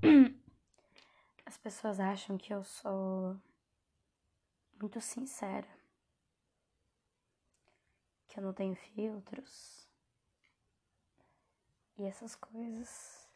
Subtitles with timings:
[1.44, 3.36] As pessoas acham que eu sou
[4.80, 5.68] muito sincera,
[8.28, 9.86] que eu não tenho filtros
[11.98, 13.28] e essas coisas.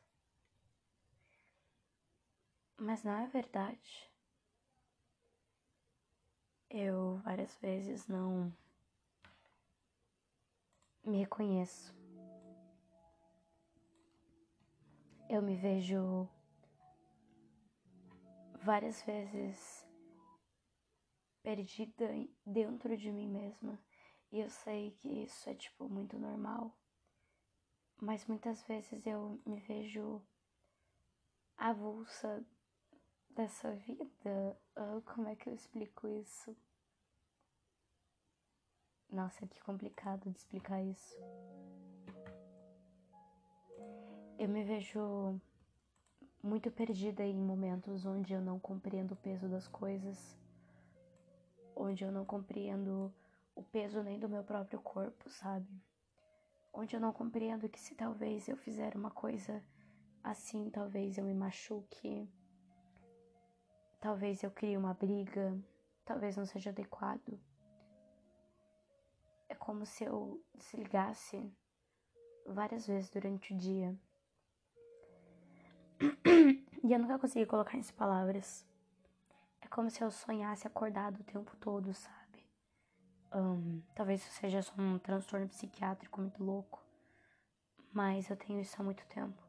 [2.78, 4.10] Mas não é verdade.
[6.70, 8.52] Eu várias vezes não
[11.04, 11.94] me reconheço.
[15.28, 16.28] Eu me vejo
[18.64, 19.86] várias vezes
[21.42, 22.08] perdida
[22.46, 23.78] dentro de mim mesma.
[24.32, 26.74] E eu sei que isso é tipo muito normal.
[28.00, 30.20] Mas muitas vezes eu me vejo
[31.58, 32.44] avulsa
[33.30, 34.58] dessa vida.
[34.76, 36.56] Oh, como é que eu explico isso?
[39.10, 41.16] Nossa, que complicado de explicar isso.
[44.38, 45.40] Eu me vejo
[46.44, 50.38] muito perdida em momentos onde eu não compreendo o peso das coisas,
[51.74, 53.10] onde eu não compreendo
[53.56, 55.66] o peso nem do meu próprio corpo, sabe?
[56.70, 59.64] Onde eu não compreendo que se talvez eu fizer uma coisa
[60.22, 62.28] assim, talvez eu me machuque,
[63.98, 65.58] talvez eu crie uma briga,
[66.04, 67.40] talvez não seja adequado.
[69.48, 71.50] É como se eu desligasse
[72.44, 73.98] várias vezes durante o dia
[76.82, 78.66] e eu nunca consegui colocar em palavras.
[79.60, 82.46] É como se eu sonhasse acordado o tempo todo, sabe?
[83.34, 86.82] Um, talvez isso seja só um transtorno psiquiátrico muito louco.
[87.92, 89.42] Mas eu tenho isso há muito tempo.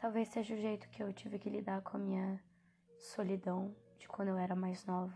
[0.00, 2.42] Talvez seja o jeito que eu tive que lidar com a minha
[2.98, 5.14] solidão de quando eu era mais nova.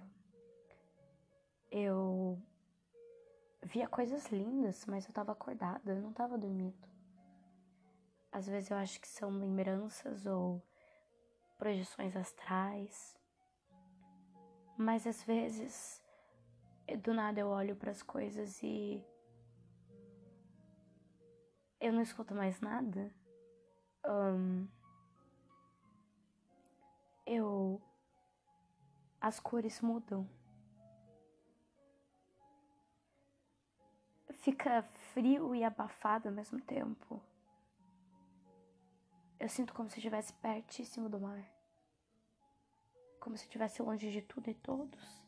[1.71, 2.39] Eu
[3.63, 6.94] via coisas lindas, mas eu tava acordada, eu não tava dormindo.
[8.35, 10.61] Às vezes eu acho que são lembranças ou
[11.57, 13.17] projeções astrais.
[14.77, 16.03] Mas às vezes,
[17.01, 19.07] do nada eu olho para as coisas e
[21.81, 23.15] eu não escuto mais nada.
[24.05, 24.67] Um,
[27.25, 27.81] eu.
[29.21, 30.29] As cores mudam.
[34.41, 37.23] Fica frio e abafado ao mesmo tempo.
[39.39, 41.45] Eu sinto como se estivesse pertíssimo do mar.
[43.21, 45.25] Como se estivesse longe de tudo e todos.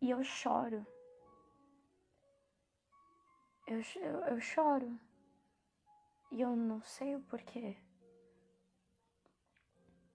[0.00, 0.86] E eu choro.
[3.66, 4.98] Eu, eu, eu choro.
[6.30, 7.76] E eu não sei o porquê.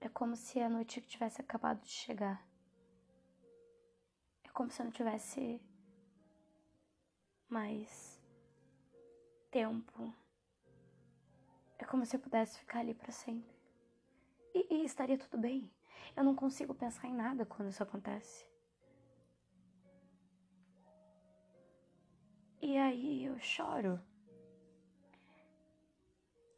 [0.01, 2.45] É como se a noite tivesse acabado de chegar.
[4.43, 5.61] É como se eu não tivesse
[7.49, 8.21] mais
[9.49, 10.13] tempo
[11.79, 13.57] é como se eu pudesse ficar ali para sempre.
[14.53, 15.71] E, e estaria tudo bem.
[16.15, 18.45] Eu não consigo pensar em nada quando isso acontece.
[22.61, 23.99] E aí eu choro.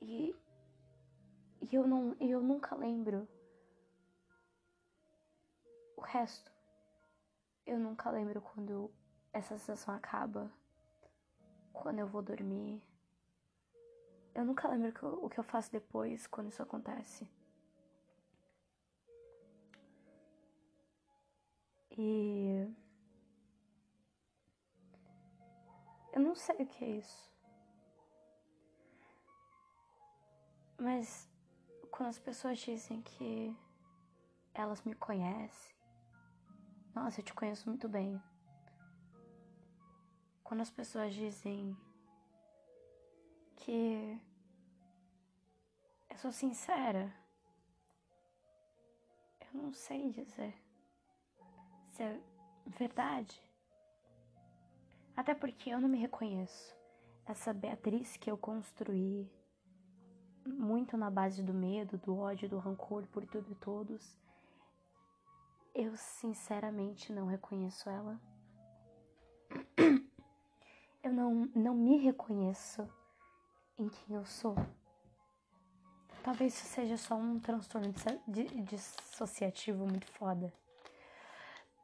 [0.02, 0.36] E,
[1.62, 3.28] e eu, não, eu nunca lembro
[5.96, 6.52] o resto.
[7.66, 8.92] Eu nunca lembro quando
[9.31, 10.52] essa sensação acaba,
[11.72, 12.81] quando eu vou dormir.
[14.34, 14.92] Eu nunca lembro
[15.24, 17.30] o que eu faço depois quando isso acontece.
[21.97, 22.68] E.
[26.14, 27.31] Eu não sei o que é isso.
[30.78, 31.30] Mas
[31.92, 33.56] quando as pessoas dizem que
[34.53, 35.75] elas me conhecem,
[36.96, 38.22] nossa, eu te conheço muito bem.
[40.44, 41.78] Quando as pessoas dizem
[43.62, 44.20] que
[46.10, 47.14] eu sou sincera.
[49.42, 50.54] Eu não sei dizer
[51.92, 52.20] se é
[52.66, 53.42] verdade.
[55.16, 56.76] Até porque eu não me reconheço.
[57.26, 59.30] Essa Beatriz que eu construí
[60.46, 64.19] muito na base do medo, do ódio, do rancor por tudo e todos.
[65.74, 68.19] Eu sinceramente não reconheço ela.
[71.04, 72.88] Eu não, não me reconheço
[73.77, 74.56] em quem eu sou.
[76.23, 77.91] Talvez isso seja só um transtorno
[78.65, 80.53] dissociativo muito foda.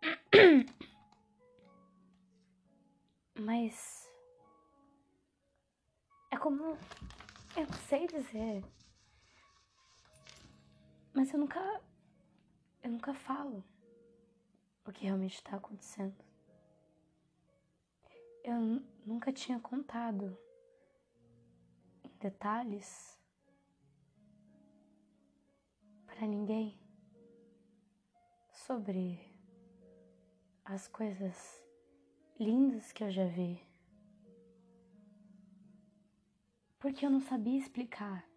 [3.39, 4.07] Mas.
[6.29, 6.77] É como.
[7.55, 8.63] Eu não sei dizer.
[11.13, 11.81] Mas eu nunca.
[12.83, 13.63] Eu nunca falo
[14.85, 16.15] o que realmente está acontecendo.
[18.43, 20.37] Eu nunca tinha contado
[22.17, 23.17] detalhes
[26.05, 26.79] para ninguém
[28.51, 29.19] sobre
[30.65, 31.63] as coisas
[32.39, 33.61] lindas que eu já vi.
[36.79, 38.27] Porque eu não sabia explicar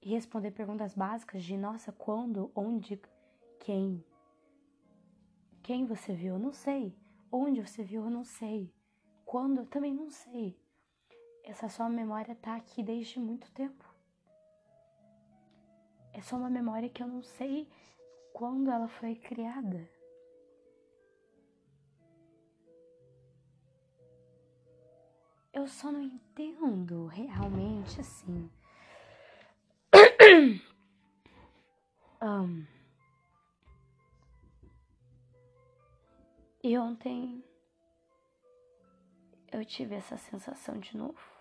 [0.00, 3.00] e responder perguntas básicas de nossa, quando, onde,
[3.60, 4.04] quem.
[5.62, 6.34] Quem você viu?
[6.34, 6.96] Eu não sei.
[7.30, 8.04] Onde você viu?
[8.04, 8.72] Eu não sei.
[9.24, 9.58] Quando?
[9.58, 10.58] Eu também não sei.
[11.48, 13.82] Essa sua memória tá aqui desde muito tempo.
[16.12, 17.66] É só uma memória que eu não sei
[18.34, 19.90] quando ela foi criada.
[25.50, 28.50] Eu só não entendo realmente assim.
[32.20, 32.66] um,
[36.62, 37.42] e ontem
[39.50, 41.37] eu tive essa sensação de novo.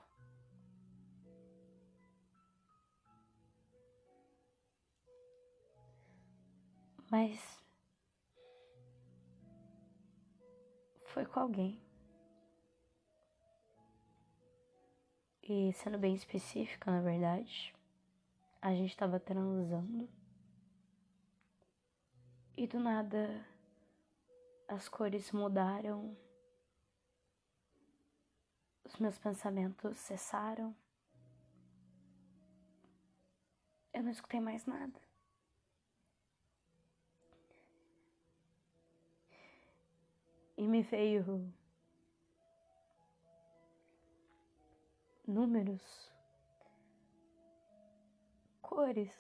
[7.10, 7.64] Mas
[11.06, 11.82] foi com alguém.
[15.42, 17.74] E sendo bem específica, na verdade,
[18.62, 20.10] a gente estava transando.
[22.58, 23.46] E do nada
[24.68, 26.18] as cores mudaram.
[28.84, 30.76] Os meus pensamentos cessaram.
[33.94, 35.07] Eu não escutei mais nada.
[40.58, 41.54] E me veio
[45.28, 46.12] números,
[48.62, 49.14] cores,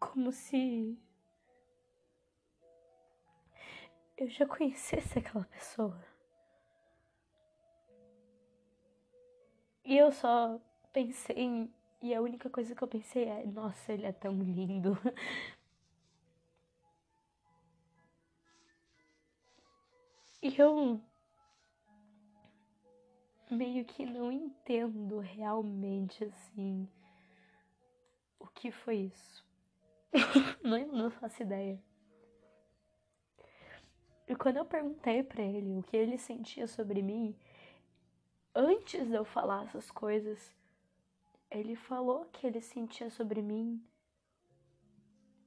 [0.00, 0.98] como se
[4.16, 6.04] eu já conhecesse aquela pessoa.
[9.84, 10.60] E eu só
[10.92, 11.70] pensei.
[12.02, 14.98] E a única coisa que eu pensei é: nossa, ele é tão lindo.
[20.42, 21.00] eu
[23.50, 26.88] meio que não entendo realmente assim
[28.38, 29.44] o que foi isso.
[30.62, 31.82] não, não faço ideia.
[34.26, 37.34] E quando eu perguntei para ele o que ele sentia sobre mim,
[38.54, 40.54] antes de eu falar essas coisas,
[41.50, 43.82] ele falou que ele sentia sobre mim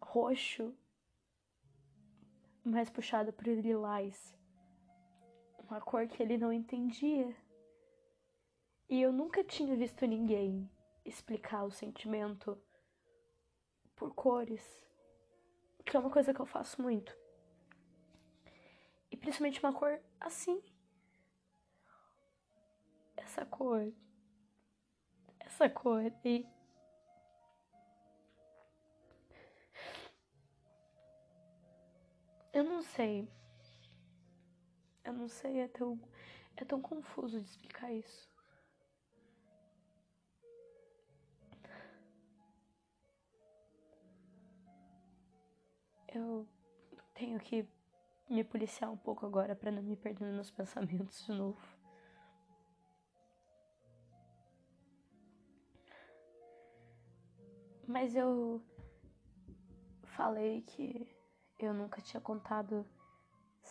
[0.02, 0.76] roxo,
[2.66, 4.36] mais puxado para lilás,
[5.72, 7.34] uma cor que ele não entendia.
[8.90, 10.70] E eu nunca tinha visto ninguém
[11.06, 12.62] explicar o sentimento
[13.96, 14.62] por cores,
[15.86, 17.16] que é uma coisa que eu faço muito.
[19.10, 20.62] E principalmente uma cor assim.
[23.16, 23.94] Essa cor.
[25.40, 26.46] Essa cor e
[32.54, 33.41] Eu não sei.
[35.04, 36.00] Eu não sei, é tão,
[36.56, 38.30] é tão confuso de explicar isso.
[46.14, 46.48] Eu
[47.14, 47.68] tenho que
[48.30, 51.60] me policiar um pouco agora para não me perder nos pensamentos de novo.
[57.88, 58.62] Mas eu
[60.04, 61.08] falei que
[61.60, 62.86] eu nunca tinha contado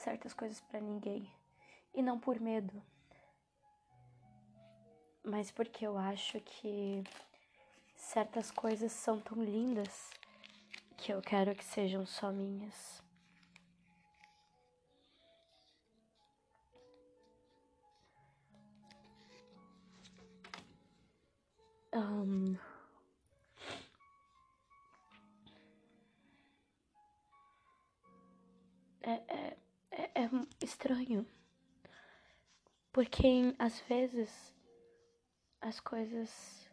[0.01, 1.31] certas coisas para ninguém.
[1.95, 2.83] E não por medo,
[5.25, 7.05] mas porque eu acho que
[7.97, 10.11] certas coisas são tão lindas
[10.97, 13.03] que eu quero que sejam só minhas.
[21.93, 22.57] Um,
[29.03, 29.60] é, é,
[30.15, 30.29] é,
[30.65, 31.27] estranho.
[32.93, 34.55] Porque às vezes
[35.61, 36.69] as coisas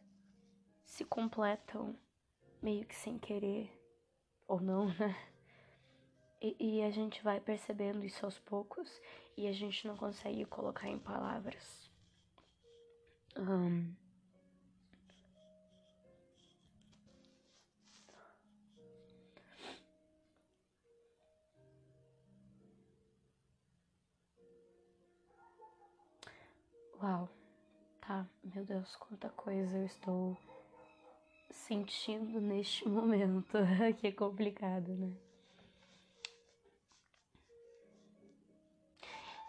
[0.86, 1.96] se completam
[2.62, 3.72] meio que sem querer
[4.48, 5.16] ou não, né?
[6.40, 9.02] E, e, a gente vai percebendo isso aos poucos
[9.36, 11.92] e a gente não consegue colocar em palavras.
[13.36, 13.92] Um,
[27.02, 27.30] uau,
[28.02, 30.38] tá, meu Deus, quanta coisa eu estou
[31.50, 33.58] sentindo neste momento.
[34.00, 35.14] que é complicado, né?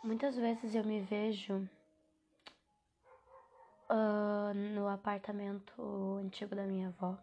[0.03, 1.69] Muitas vezes eu me vejo
[3.91, 7.19] uh, no apartamento antigo da minha avó.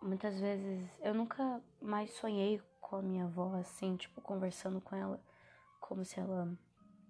[0.00, 5.20] Muitas vezes eu nunca mais sonhei com a minha avó assim, tipo, conversando com ela
[5.90, 6.48] como se ela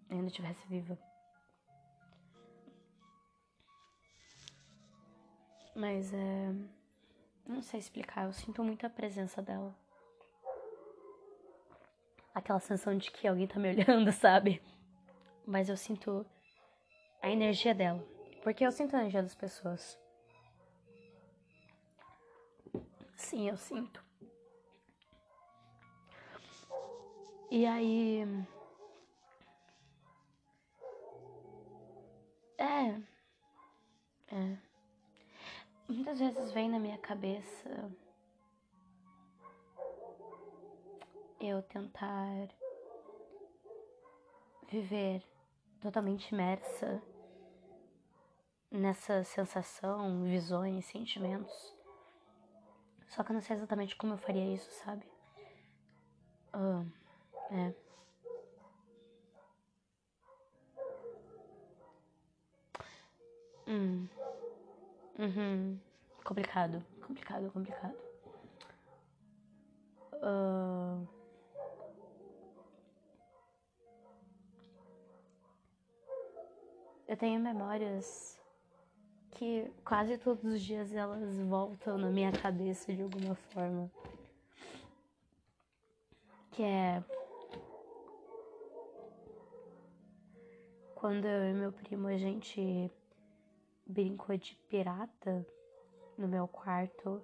[0.09, 0.99] ainda estivesse viva.
[5.77, 6.55] Mas é.
[7.47, 9.77] Não sei explicar, eu sinto muito a presença dela.
[12.35, 14.63] Aquela sensação de que alguém tá me olhando, sabe?
[15.47, 16.25] Mas eu sinto
[17.21, 18.03] a energia dela.
[18.43, 20.01] Porque eu sinto a energia das pessoas.
[23.15, 24.03] Sim, eu sinto.
[27.51, 28.25] E aí.
[32.61, 33.01] É.
[34.35, 34.59] É.
[35.89, 37.91] Muitas vezes vem na minha cabeça
[41.41, 42.49] eu tentar
[44.69, 45.25] viver
[45.81, 47.03] totalmente imersa
[48.71, 51.75] nessa sensação, visões, sentimentos.
[53.09, 55.05] Só que eu não sei exatamente como eu faria isso, sabe?
[56.55, 56.87] Uh,
[57.53, 57.90] é.
[63.71, 64.09] Hum.
[65.17, 65.79] Uhum.
[66.25, 67.95] Complicado, complicado, complicado.
[70.15, 71.07] Uh...
[77.07, 78.41] Eu tenho memórias
[79.31, 83.89] que quase todos os dias elas voltam na minha cabeça de alguma forma.
[86.51, 87.05] Que é
[90.97, 92.91] quando eu e meu primo a gente
[93.91, 95.45] brincou de pirata
[96.17, 97.23] no meu quarto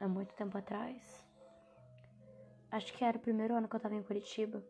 [0.00, 1.24] há muito tempo atrás.
[2.70, 4.62] Acho que era o primeiro ano que eu tava em Curitiba.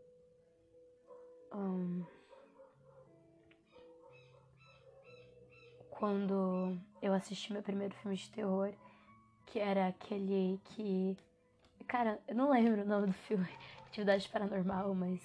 [1.52, 2.04] Um,
[5.88, 8.74] quando eu assisti meu primeiro filme de terror,
[9.46, 11.16] que era aquele que.
[11.86, 13.48] Cara, eu não lembro o nome do filme,
[13.88, 15.20] Atividade Paranormal, mas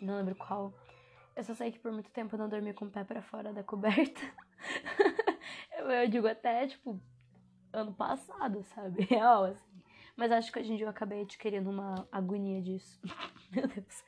[0.00, 0.72] não lembro qual.
[1.36, 3.52] Eu só sei que por muito tempo eu não dormi com o pé para fora
[3.52, 4.20] da coberta.
[5.78, 7.00] eu digo até, tipo,
[7.72, 9.02] ano passado, sabe?
[9.08, 9.82] Real, assim.
[10.16, 13.00] Mas acho que hoje em dia eu acabei adquirindo uma agonia disso.
[13.50, 14.04] Meu Deus.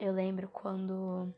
[0.00, 1.34] Eu lembro quando.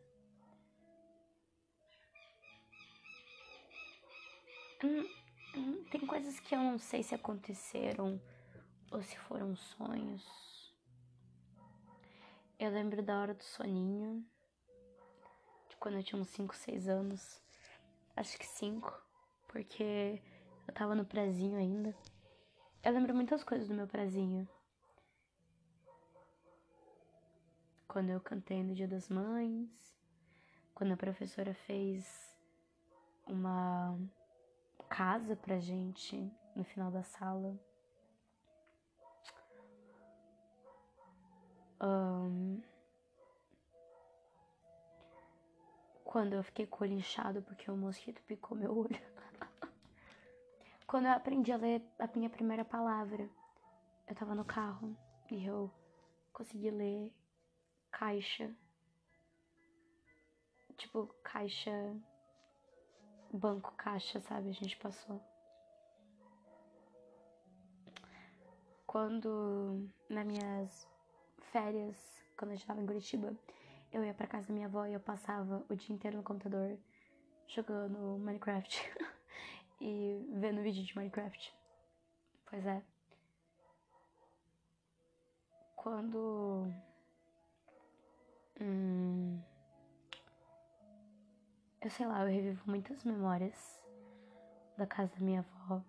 [4.83, 5.09] Hum,
[5.57, 8.21] hum, tem coisas que eu não sei se aconteceram
[8.91, 10.25] ou se foram sonhos.
[12.59, 14.25] Eu lembro da hora do soninho
[15.79, 17.41] quando eu tinha uns 5, 6 anos.
[18.17, 18.93] Acho que 5,
[19.47, 20.21] porque
[20.67, 21.95] eu tava no prezinho ainda.
[22.83, 24.49] Eu lembro muitas coisas do meu prezinho.
[27.87, 29.71] Quando eu cantei no Dia das Mães,
[30.75, 32.37] quando a professora fez
[33.27, 33.99] uma
[34.89, 37.59] casa pra gente no final da sala.
[41.81, 42.61] Um,
[46.09, 48.99] Quando eu fiquei com o olho inchado porque o mosquito picou meu olho.
[50.89, 53.29] Quando eu aprendi a ler a minha primeira palavra,
[54.07, 54.97] eu tava no carro
[55.31, 55.71] e eu
[56.33, 57.13] consegui ler
[57.91, 58.51] caixa.
[60.79, 61.95] Tipo, caixa.
[63.31, 64.49] Banco, caixa, sabe?
[64.49, 65.23] A gente passou.
[68.87, 70.89] Quando, nas minhas
[71.53, 73.37] férias, quando eu estava em Curitiba,
[73.93, 76.79] eu ia pra casa da minha avó e eu passava o dia inteiro no computador
[77.47, 78.93] jogando Minecraft
[79.81, 81.55] e vendo vídeo de Minecraft.
[82.47, 82.83] Pois é.
[85.77, 86.73] Quando.
[88.61, 89.41] Hum,
[91.81, 93.81] eu sei lá, eu revivo muitas memórias
[94.77, 95.83] da casa da minha avó.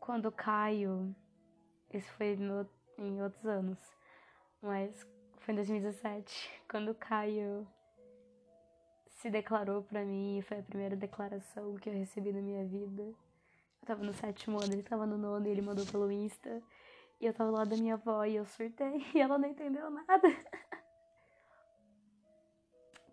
[0.00, 1.14] Quando Caio.
[1.92, 2.66] Isso foi no,
[2.96, 3.78] em outros anos.
[4.62, 5.06] Mas
[5.42, 7.66] foi em 2017, quando o Caio
[9.08, 13.02] se declarou para mim, foi a primeira declaração que eu recebi na minha vida.
[13.02, 16.62] Eu tava no sétimo ano, ele tava no nono e ele mandou pelo Insta.
[17.20, 20.28] E eu tava lá da minha avó e eu surtei e ela não entendeu nada.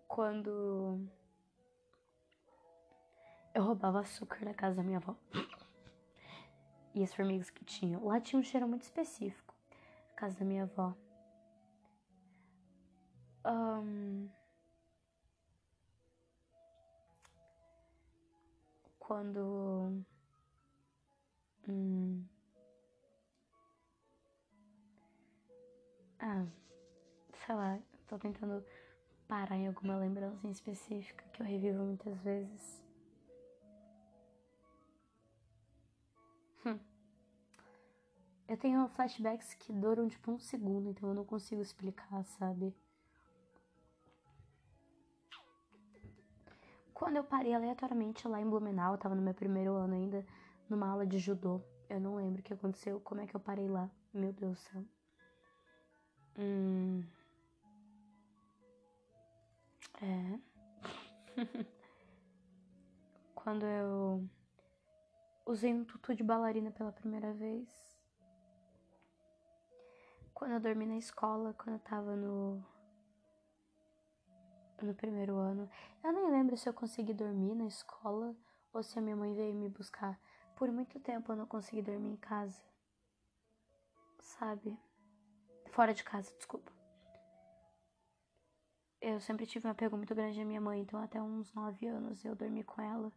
[0.06, 1.00] Quando
[3.54, 5.16] eu roubava açúcar na casa da minha avó.
[6.94, 8.04] E as formigas que tinham.
[8.04, 9.54] Lá tinha um cheiro muito específico.
[10.12, 10.94] A casa da minha avó.
[13.44, 14.28] Um,
[18.98, 20.04] quando
[21.68, 22.28] hum,
[26.20, 26.46] ah,
[27.46, 27.78] sei lá,
[28.08, 28.64] tô tentando
[29.28, 32.82] parar em alguma lembrança em específica que eu revivo muitas vezes.
[36.64, 36.78] Hum.
[38.48, 42.74] Eu tenho flashbacks que duram tipo um segundo, então eu não consigo explicar, sabe?
[47.00, 50.22] Quando eu parei aleatoriamente lá em Blumenau, eu tava no meu primeiro ano ainda,
[50.68, 51.62] numa aula de judô.
[51.88, 53.90] Eu não lembro o que aconteceu, como é que eu parei lá.
[54.12, 54.84] Meu Deus do céu.
[56.38, 57.02] Hum.
[60.02, 60.38] É.
[63.34, 64.28] Quando eu
[65.46, 67.66] usei um tutu de bailarina pela primeira vez.
[70.34, 72.62] Quando eu dormi na escola, quando eu tava no
[74.84, 75.68] no primeiro ano.
[76.02, 78.34] Eu nem lembro se eu consegui dormir na escola
[78.72, 80.18] ou se a minha mãe veio me buscar.
[80.56, 82.62] Por muito tempo eu não consegui dormir em casa.
[84.20, 84.78] Sabe?
[85.70, 86.72] Fora de casa, desculpa.
[89.00, 92.22] Eu sempre tive um apego muito grande à minha mãe, então até uns nove anos
[92.24, 93.10] eu dormi com ela.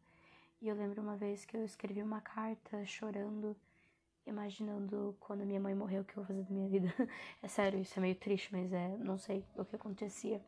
[0.62, 3.54] E eu lembro uma vez que eu escrevi uma carta chorando,
[4.26, 6.88] imaginando quando minha mãe morreu o que eu vou fazer da minha vida.
[7.42, 10.42] é sério, isso é meio triste, mas é, não sei o que acontecia.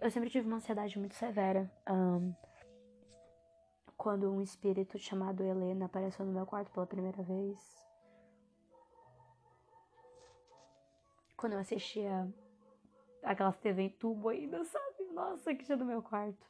[0.00, 1.70] Eu sempre tive uma ansiedade muito severa.
[1.88, 2.34] Um,
[3.96, 7.58] quando um espírito chamado Helena apareceu no meu quarto pela primeira vez.
[11.36, 12.32] Quando eu assistia
[13.22, 15.04] aquelas TV em tubo ainda, sabe?
[15.12, 16.46] Nossa, que tinha do meu quarto.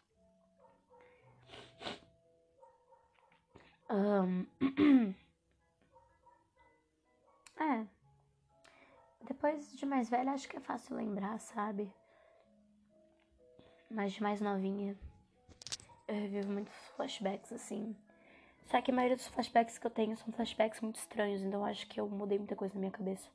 [3.90, 4.46] Um...
[7.62, 7.86] é.
[9.22, 11.92] Depois de mais velha, acho que é fácil lembrar, sabe?
[13.90, 14.96] Mas de mais novinha,
[16.08, 17.96] eu revivo muitos flashbacks assim.
[18.66, 21.86] Só que a maioria dos flashbacks que eu tenho são flashbacks muito estranhos, então acho
[21.88, 23.28] que eu mudei muita coisa na minha cabeça.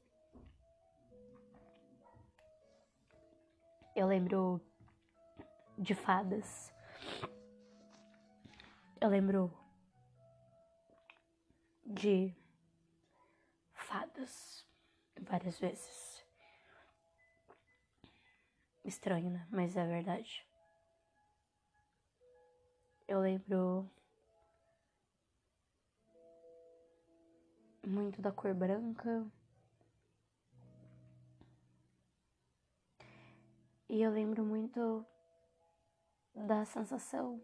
[3.95, 4.61] Eu lembro
[5.77, 6.73] de fadas.
[8.99, 9.53] Eu lembro
[11.85, 12.33] de
[13.95, 14.67] fadas
[15.21, 16.25] várias vezes.
[18.83, 19.47] Estranho, né?
[19.49, 20.45] Mas é verdade.
[23.07, 23.89] Eu lembro
[27.87, 29.25] muito da cor branca.
[33.87, 35.05] E eu lembro muito
[36.35, 37.41] da sensação.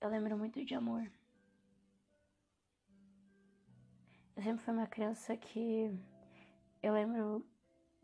[0.00, 1.10] Eu lembro muito de amor.
[4.42, 5.96] Eu sempre fui uma criança que
[6.82, 7.46] eu lembro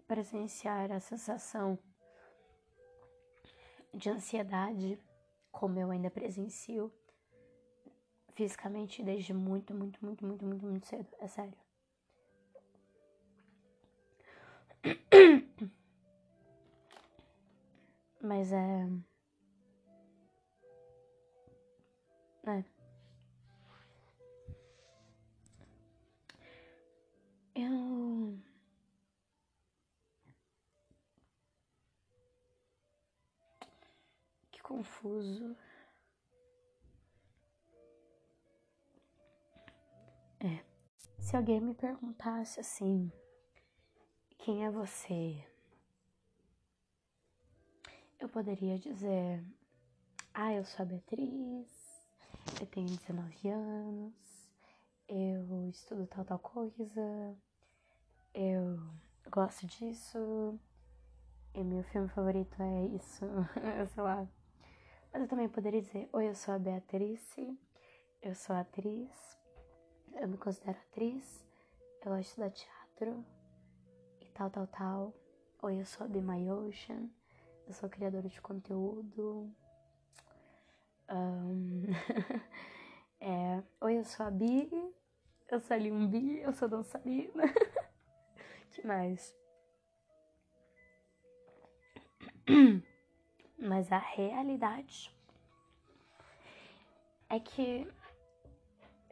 [0.07, 1.77] presenciar a sensação
[3.93, 5.01] de ansiedade,
[5.51, 6.93] como eu ainda presencio
[8.37, 11.09] fisicamente desde muito, muito, muito, muito, muito, muito cedo.
[11.19, 11.59] É sério.
[18.23, 18.89] Mas é.
[22.47, 22.78] É.
[27.61, 28.39] Eu.
[34.69, 35.57] confuso.
[40.41, 40.63] É.
[41.19, 43.11] Se alguém me perguntasse assim,
[44.37, 45.43] quem é você?
[48.21, 49.43] Eu poderia dizer,
[50.35, 52.07] ah, eu sou a Beatriz,
[52.61, 54.51] eu tenho 19 anos,
[55.09, 57.37] eu estudo tal, tal coisa,
[58.35, 58.79] eu
[59.31, 60.59] gosto disso,
[61.55, 63.25] e meu filme favorito é isso,
[63.95, 64.27] sei lá.
[65.13, 67.59] Mas eu também poderia dizer: Oi, eu sou a Beatrice,
[68.23, 69.39] eu sou atriz,
[70.15, 71.45] eu me considero atriz,
[72.05, 73.25] eu gosto de estudar teatro.
[74.21, 75.15] E tal, tal, tal.
[75.63, 77.09] Oi, eu sou a Be My Ocean,
[77.67, 79.53] eu sou criadora de conteúdo.
[81.11, 81.85] Um...
[83.21, 84.71] é, Oi, eu sou a Bi,
[85.49, 87.43] eu sou a Bi, eu sou dançarina.
[88.87, 89.37] mais?
[93.59, 95.15] Mas a realidade
[97.29, 97.87] é que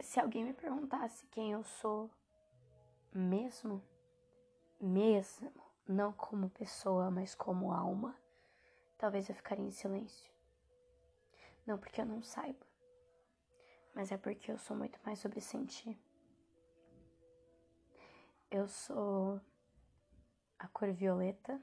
[0.00, 2.10] se alguém me perguntasse quem eu sou
[3.12, 3.82] mesmo,
[4.80, 5.52] mesmo,
[5.86, 8.16] não como pessoa, mas como alma,
[8.98, 10.30] talvez eu ficaria em silêncio.
[11.66, 12.64] Não porque eu não saiba,
[13.94, 15.98] mas é porque eu sou muito mais sobre sentir.
[18.50, 19.40] Eu sou
[20.58, 21.60] a cor violeta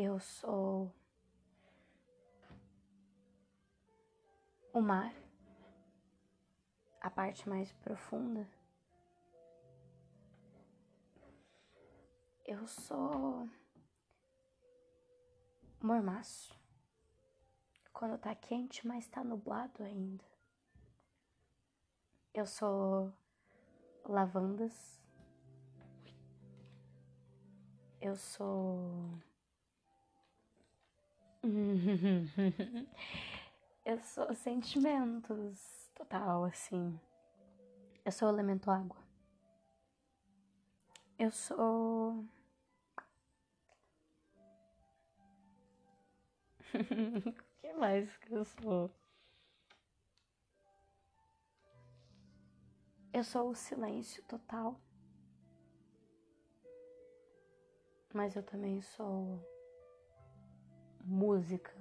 [0.00, 0.94] Eu sou
[4.72, 5.12] o mar,
[7.00, 8.48] a parte mais profunda.
[12.46, 13.48] Eu sou
[15.82, 16.56] mormaço.
[17.92, 20.24] Quando tá quente, mas tá nublado ainda.
[22.32, 23.12] Eu sou
[24.04, 25.02] lavandas.
[28.00, 29.18] Eu sou.
[33.84, 36.98] eu sou sentimentos total, assim.
[38.04, 38.96] Eu sou elemento água.
[41.18, 42.24] Eu sou.
[46.74, 48.90] o que mais que eu sou?
[53.12, 54.80] Eu sou o silêncio total.
[58.12, 59.40] Mas eu também sou
[61.04, 61.72] música.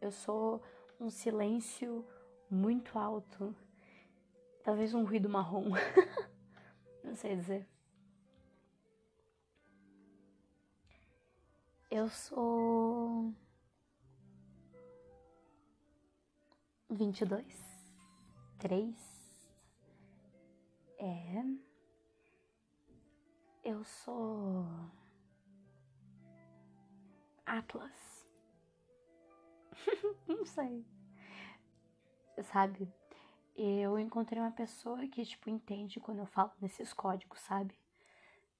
[0.00, 0.62] Eu sou
[1.00, 2.06] um silêncio
[2.50, 3.54] muito alto.
[4.62, 5.70] Talvez um ruído marrom.
[7.02, 7.66] Não sei dizer.
[11.90, 13.32] Eu sou.
[16.88, 17.94] vinte e dois,
[18.58, 18.94] três,
[20.98, 21.42] é.
[23.66, 24.64] Eu sou.
[27.44, 28.24] Atlas.
[30.28, 30.86] Não sei.
[32.44, 32.88] Sabe?
[33.56, 37.76] Eu encontrei uma pessoa que, tipo, entende quando eu falo nesses códigos, sabe?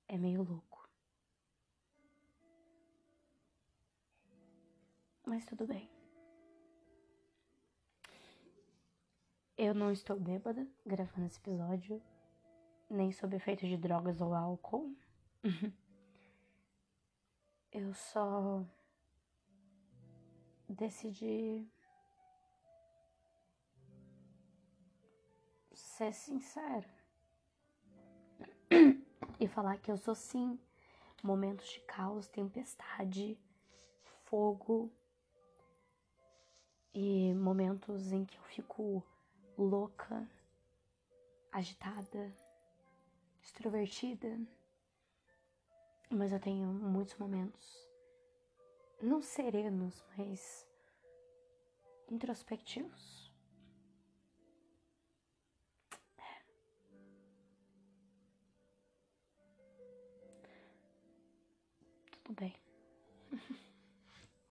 [0.08, 0.90] É meio louco.
[5.24, 5.88] Mas tudo bem.
[9.56, 12.02] Eu não estou bêbada gravando esse episódio
[12.88, 14.94] nem sob efeito de drogas ou álcool.
[17.72, 18.64] Eu só
[20.68, 21.68] decidi
[25.72, 26.88] ser sincero
[29.38, 30.58] e falar que eu sou sim.
[31.22, 33.38] Momentos de caos, tempestade,
[34.24, 34.92] fogo
[36.94, 39.02] e momentos em que eu fico
[39.56, 40.28] louca,
[41.50, 42.32] agitada,
[43.46, 44.38] extrovertida,
[46.10, 47.86] mas eu tenho muitos momentos
[49.00, 50.66] não serenos, mas
[52.10, 53.30] introspectivos.
[56.18, 56.42] É.
[62.24, 62.65] Tudo bem.